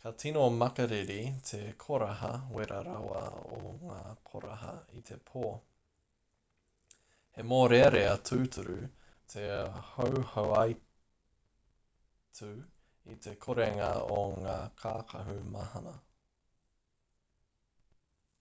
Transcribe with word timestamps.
ka 0.00 0.10
tino 0.22 0.42
makariri 0.58 1.22
te 1.48 1.58
koraha 1.84 2.28
wera 2.56 2.76
rawa 2.88 3.22
o 3.56 3.56
ngā 3.80 3.96
koraha 4.28 4.74
i 5.00 5.00
te 5.08 5.16
pō 5.30 5.42
he 7.38 7.44
mōrearea 7.54 8.12
tūturu 8.30 8.76
te 9.34 9.46
hauhauaitu 9.88 12.52
i 13.16 13.18
te 13.26 13.32
korenga 13.46 13.88
o 14.20 14.20
ngā 14.46 14.54
kākahu 14.84 15.34
mahana 15.58 15.96